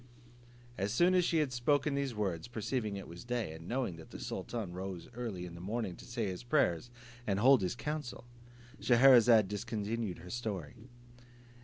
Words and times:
As 0.79 0.91
soon 0.91 1.13
as 1.13 1.23
she 1.23 1.37
had 1.37 1.53
spoken 1.53 1.93
these 1.93 2.15
words, 2.15 2.47
perceiving 2.47 2.95
it 2.97 3.07
was 3.07 3.23
day, 3.23 3.53
and 3.53 3.67
knowing 3.67 3.97
that 3.97 4.09
the 4.09 4.19
sultan 4.19 4.73
rose 4.73 5.07
early 5.13 5.45
in 5.45 5.53
the 5.53 5.61
morning 5.61 5.95
to 5.97 6.05
say 6.05 6.25
his 6.25 6.41
prayers, 6.41 6.89
and 7.27 7.37
hold 7.39 7.61
his 7.61 7.75
council, 7.75 8.25
Scheherazade 8.79 9.47
discontinued 9.47 10.17
her 10.17 10.31
story. 10.31 10.73